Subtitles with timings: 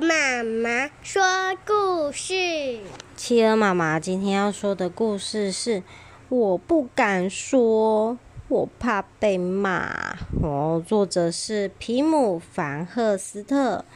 [0.00, 1.22] 妈妈说
[1.66, 2.80] 故事。
[3.16, 5.82] 企鹅妈妈今天要说的故事是：
[6.28, 10.16] 我不敢说，我怕被骂。
[10.42, 13.86] 哦，作者是皮姆·凡赫斯特，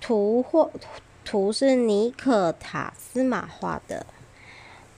[0.00, 0.68] 图画
[1.24, 4.04] 图是尼可·塔斯马画的。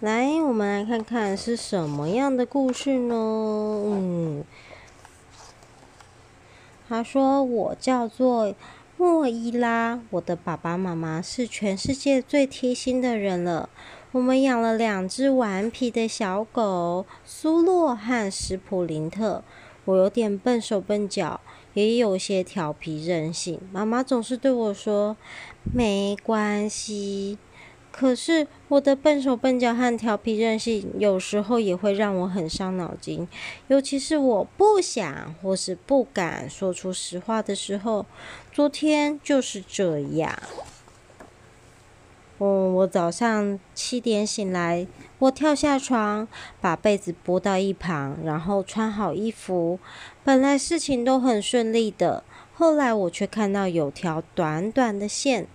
[0.00, 3.14] 来，我们来看看是什么样的故事呢？
[3.14, 4.44] 嗯。
[6.88, 8.54] 他说：“我叫做
[8.98, 13.68] 莫伊拉，我的爸爸妈妈是全世界最贴心的人了。
[14.12, 19.44] 我们养了两只顽皮的小狗，苏洛和史普林特。
[19.84, 21.42] 我有点笨手笨脚，
[21.74, 23.60] 也有些调皮任性。
[23.70, 25.14] 妈妈总是对我说
[25.74, 27.36] ：‘没关系。’”
[27.98, 33.26] 可是我的笨手笨脚和调皮任性，有时候也会让我很伤脑筋。
[33.68, 38.04] 尤其是我不想或是不敢说出实话的时候。
[38.52, 40.38] 昨天就是这样。
[42.38, 44.86] 嗯，我早上七点醒来，
[45.18, 46.28] 我跳下床，
[46.60, 49.78] 把被子拨到一旁，然后穿好衣服。
[50.22, 55.46] 本来事情都很顺利的，后来我却看到有条短短的线。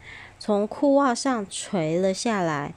[0.43, 2.73] 从裤袜上垂了下来，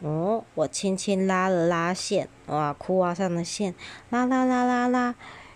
[0.00, 3.72] 哦，我轻轻拉了拉线，哇，裤袜上的线
[4.10, 5.14] 拉拉拉拉拉，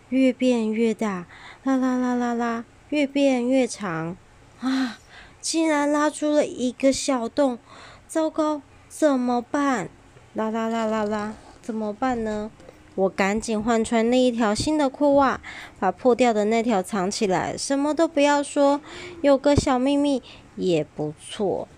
[0.09, 1.27] 越变越大，
[1.65, 4.17] 拉拉拉拉拉，越变越长，
[4.61, 5.01] 啊，
[5.41, 7.59] 竟然拉出了一个小洞，
[8.07, 9.89] 糟糕，怎么办？
[10.35, 12.53] 拉拉拉拉拉，怎么办呢？
[12.95, 15.41] 我赶紧换穿那一条新的裤袜，
[15.81, 18.81] 把破掉的那条藏起来，什么都不要说，
[19.23, 20.23] 有个小秘密。
[20.57, 21.69] 也不错。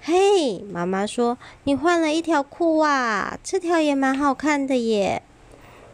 [0.00, 5.22] 嘿，妈妈说你换了一条裤袜，这条也蛮好看的耶。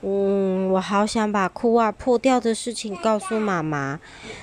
[0.00, 3.98] 嗯，我好想把裤袜破掉的事情告诉妈妈。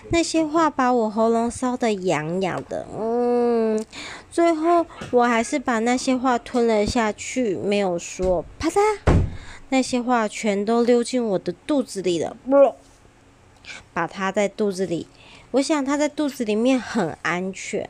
[0.10, 2.86] 那些话把我喉咙烧得痒痒的。
[2.94, 3.84] 嗯，
[4.30, 8.44] 最后我还是把那些话吞了下去，没有说。
[8.60, 8.80] 啪嗒，
[9.70, 12.36] 那些话全都溜进我的肚子里了。
[13.94, 15.08] 把它在肚子里。
[15.52, 17.90] 我想他在肚子里面很安全。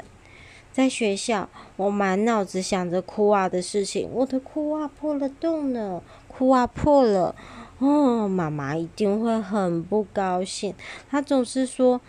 [0.71, 4.09] 在学校，我满脑子想着裤袜的事情。
[4.11, 7.33] 我的裤袜破了洞呢，裤袜破了，
[7.79, 10.75] 哦，妈妈一定会很不高兴。
[11.09, 12.01] 她总是说，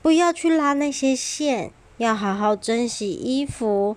[0.00, 3.96] 不要去拉那些线，要好好珍惜衣服。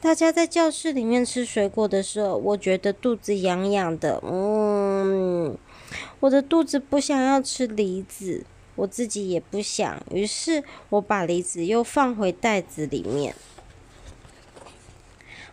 [0.00, 4.20] 大家在教室里面吃水果的时候，我觉得肚子痒痒的。
[4.24, 5.56] 嗯，
[6.20, 8.44] 我的肚子不想要吃梨子。
[8.74, 13.34] 我自己也不想，于是我把梨子又放回袋子里面。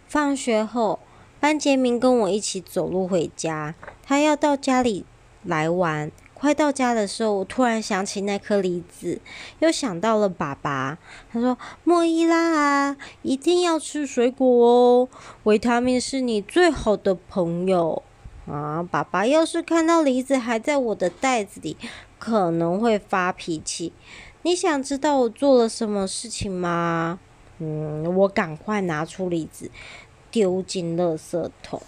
[0.07, 0.99] 放学后，
[1.37, 5.05] 班杰明跟我一起走路回家，他要到家里
[5.43, 6.09] 来玩。
[6.33, 9.19] 快到家的时候，我突然想起那颗梨子，
[9.59, 10.97] 又想到了爸爸。
[11.29, 15.09] 他说：“莫伊拉啊，一定要吃水果哦，
[15.43, 18.01] 维他命是你最好的朋友。”
[18.49, 21.77] 啊，爸爸要是看到梨子还在我的袋子里，
[22.17, 23.93] 可能会发脾气。
[24.41, 27.19] 你想知道我做了什么事情吗？
[27.59, 29.69] 嗯，我赶快拿出梨子，
[30.31, 31.81] 丢进垃圾桶。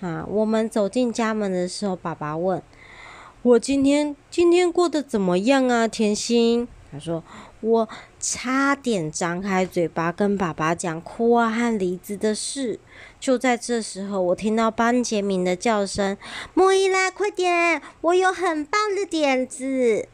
[0.00, 2.62] 啊，我们走进家门的时候，爸爸问
[3.42, 6.68] 我今天今天过得怎么样啊，甜心？
[6.90, 7.22] 他说。
[7.62, 7.88] 我
[8.20, 12.78] 差点张开嘴巴跟爸爸讲裤袜和梨子的事，
[13.18, 16.16] 就在这时候，我听到班杰明的叫声
[16.54, 17.82] ：“莫伊拉，快点！
[18.02, 20.06] 我有很棒的点子。”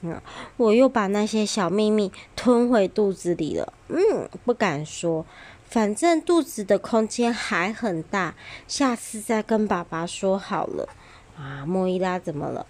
[0.00, 0.18] 嗯，
[0.56, 3.72] 我又把那些小秘密吞回肚子里了。
[3.88, 5.26] 嗯，不敢说，
[5.68, 8.34] 反正肚子的空间还很大，
[8.66, 10.88] 下次再跟爸爸说好了。
[11.36, 12.66] 啊，莫伊拉怎么了？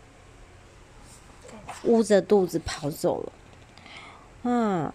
[1.84, 3.32] 捂着肚子跑走了。
[4.46, 4.92] 嗯，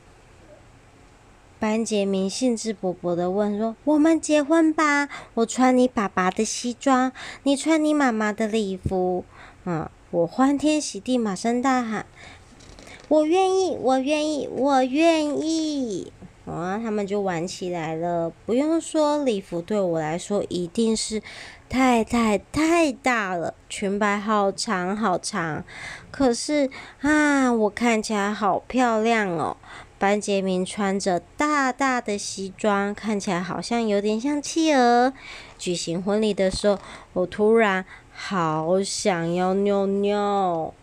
[1.60, 7.12] 班杰明兴致勃勃地问说：“我们结婚吧，我穿你爸爸的西装，
[7.44, 9.26] 你穿你妈妈的礼服。”
[9.66, 12.06] 嗯，我欢天喜地，马上大喊
[13.10, 16.14] ：“我愿意，我愿意，我愿意！”
[16.62, 18.32] 然后，他们就玩起来了。
[18.46, 21.22] 不用说，礼服对我来说一定是
[21.68, 25.64] 太太太大了，裙摆好长好长。
[26.12, 26.70] 可是
[27.02, 29.58] 啊，我看起来好漂亮哦。
[29.98, 35.12] 班杰明穿着大大的西装，看起来好像有点像企鹅。
[35.58, 36.80] 举行婚礼的时候，
[37.12, 37.84] 我突然
[38.14, 40.74] 好想要尿尿，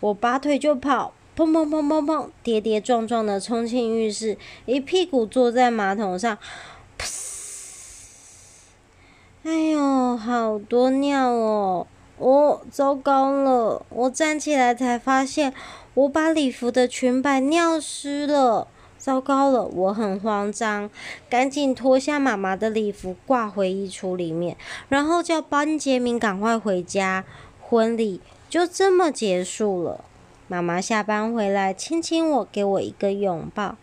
[0.00, 1.12] 我拔腿就跑。
[1.36, 2.28] 砰砰砰砰砰！
[2.42, 4.36] 跌跌撞撞的冲进浴室，
[4.66, 6.36] 一屁股坐在马桶上，
[6.98, 7.08] 噗
[9.44, 11.86] 哎呦，好多尿哦！
[12.18, 13.86] 哦，糟糕了！
[13.88, 15.54] 我站起来才发现，
[15.94, 18.68] 我把礼服的裙摆尿湿了。
[18.98, 20.90] 糟糕了，我很慌张，
[21.30, 24.58] 赶紧脱下妈妈的礼服挂回衣橱里面，
[24.90, 27.24] 然后叫班杰明赶快回家。
[27.62, 30.04] 婚礼就这么结束了。
[30.50, 33.76] 妈妈下班回来，亲亲我，给我一个拥抱。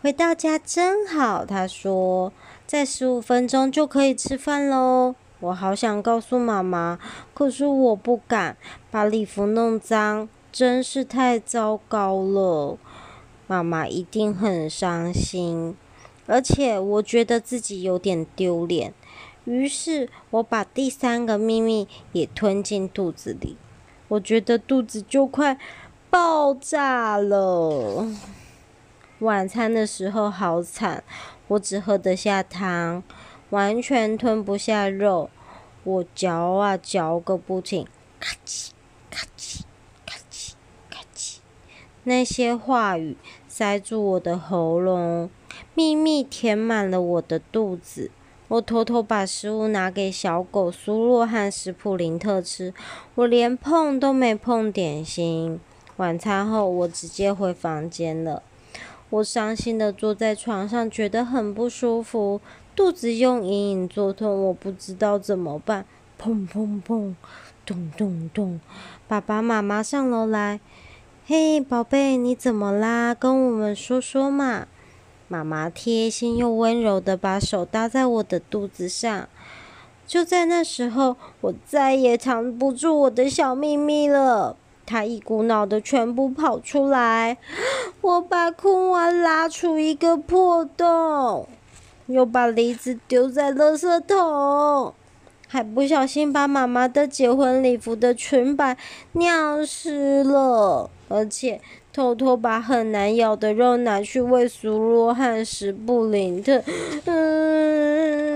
[0.00, 2.32] 回到家真好，她说，
[2.66, 5.14] 再十五分钟就可以吃饭喽。
[5.40, 6.98] 我好想告诉妈妈，
[7.34, 8.56] 可是我不敢，
[8.90, 12.78] 把礼服弄脏，真是太糟糕了。
[13.46, 15.76] 妈妈一定很伤心，
[16.26, 18.94] 而且我觉得自己有点丢脸。
[19.44, 23.58] 于是我把第三个秘密也吞进肚子里。
[24.14, 25.58] 我觉得肚子就快
[26.08, 28.06] 爆炸了。
[29.18, 31.02] 晚餐的时候好惨，
[31.48, 33.02] 我只喝得下汤，
[33.50, 35.30] 完全吞不下肉。
[35.82, 37.88] 我嚼啊嚼个不停，
[38.20, 38.70] 咔叽
[39.10, 39.62] 咔叽
[40.06, 40.52] 咔叽
[40.88, 41.38] 咔叽，
[42.04, 43.16] 那些话语
[43.48, 45.28] 塞住我的喉咙，
[45.74, 48.12] 秘密填满了我的肚子。
[48.48, 52.74] 我偷偷把食物拿给小狗苏洛和史普林特吃，
[53.14, 55.58] 我连碰都没碰点心。
[55.96, 58.42] 晚餐后，我直接回房间了。
[59.10, 62.40] 我伤心地坐在床上，觉得很不舒服，
[62.76, 65.86] 肚子又隐隐作痛，我不知道怎么办。
[66.20, 67.14] 砰砰砰，
[67.64, 68.60] 咚咚咚，
[69.08, 70.60] 爸爸妈妈上楼来。
[71.26, 73.14] 嘿，宝贝，你怎么啦？
[73.14, 74.66] 跟我们说说嘛。
[75.34, 79.28] 妈妈贴心又温柔的把手搭在我的肚子上，
[80.06, 84.56] 就在那时候，我再也藏不住我的小秘密了。
[84.86, 87.36] 它一股脑的全部跑出来。
[88.00, 91.48] 我把空碗拉出一个破洞，
[92.06, 94.94] 又把梨子丢在垃圾桶，
[95.48, 98.76] 还不小心把妈妈的结婚礼服的裙摆
[99.12, 101.60] 尿湿了，而且。
[101.92, 106.60] 偷偷把很难咬的肉拿去喂苏洛和史布林特。
[107.04, 108.34] 嗯，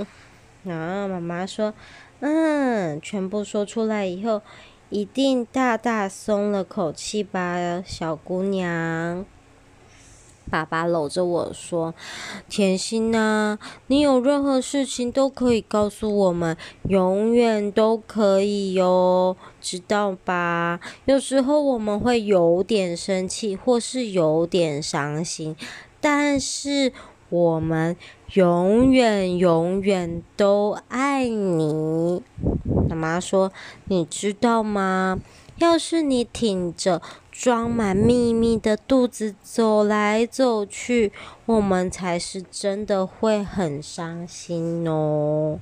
[0.66, 1.74] 啊，妈妈说，
[2.20, 4.40] 嗯，全部说出来以后，
[4.88, 9.26] 一定大大松了口气吧，小姑娘。
[10.50, 11.94] 爸爸搂着我说
[12.50, 13.56] ：“甜心呐，
[13.86, 16.56] 你有任何事情都可以告诉我们，
[16.88, 20.80] 永远都可以哟，知道吧？
[21.04, 25.54] 有时候我们会有点生气，或是有点伤心，
[26.00, 26.92] 但是
[27.28, 27.96] 我们
[28.34, 32.22] 永远永远都爱你。”
[32.90, 33.52] 妈妈说
[33.86, 35.20] ：“你知道吗？
[35.60, 37.00] 要是你挺着。”
[37.32, 41.10] 装满秘密的肚子走来走去，
[41.46, 45.58] 我们才是真的会很伤心哦。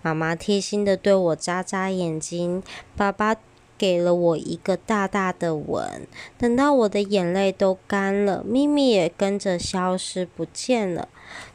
[0.00, 2.62] 妈妈贴心的对我眨眨眼睛，
[2.96, 3.36] 爸爸
[3.78, 6.06] 给了我一个大大的吻。
[6.36, 11.08] 等到我的眼泪都干了，秘密也跟着消失不见了。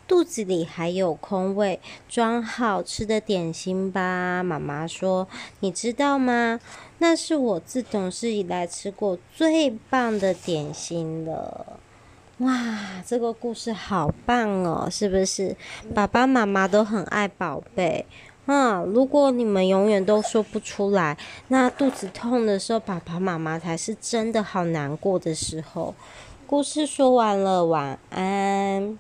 [0.07, 4.43] 肚子里还有空位，装好吃的点心吧。
[4.43, 5.27] 妈妈说
[5.61, 6.59] ：“你知道吗？
[6.99, 11.79] 那是我自懂事以来吃过最棒的点心了。”
[12.39, 15.55] 哇，这个故事好棒哦，是不是？
[15.93, 18.05] 爸爸妈妈都很爱宝贝。
[18.45, 21.17] 啊，如果你们永远都说不出来，
[21.47, 25.95] 那肚子痛的时候，爸爸妈妈才是真的好难过的时候。
[26.45, 28.99] 故事说完了，晚安。